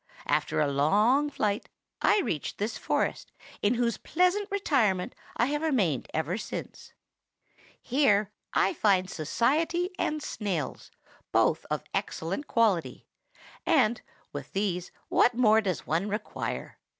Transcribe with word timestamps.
After 0.25 0.59
a 0.59 0.65
long 0.67 1.29
flight, 1.29 1.69
I 2.01 2.21
reached 2.21 2.57
this 2.57 2.75
forest, 2.75 3.31
in 3.61 3.75
whose 3.75 3.97
pleasant 3.99 4.49
retirement 4.49 5.13
I 5.37 5.45
have 5.45 5.61
remained 5.61 6.07
ever 6.11 6.39
since. 6.39 6.93
Here 7.79 8.31
I 8.51 8.73
find 8.73 9.07
society 9.07 9.91
and 9.99 10.23
snails, 10.23 10.89
both 11.31 11.67
of 11.69 11.83
excellent 11.93 12.47
quality; 12.47 13.05
and, 13.63 14.01
with 14.33 14.53
these, 14.53 14.91
what 15.07 15.35
more 15.35 15.61
does 15.61 15.85
one 15.85 16.09
require? 16.09 16.79